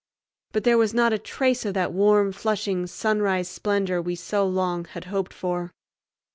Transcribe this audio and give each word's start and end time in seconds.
But 0.51 0.63
there 0.63 0.79
was 0.79 0.95
not 0.95 1.13
a 1.13 1.19
trace 1.19 1.63
of 1.63 1.75
that 1.75 1.93
warm, 1.93 2.31
flushing 2.31 2.87
sunrise 2.87 3.47
splendor 3.47 4.01
we 4.01 4.15
so 4.15 4.47
long 4.47 4.85
had 4.85 5.03
hoped 5.05 5.31
for. 5.31 5.73